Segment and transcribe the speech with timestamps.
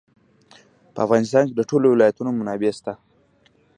[0.93, 2.93] په افغانستان کې د ټولو ولایتونو منابع شته.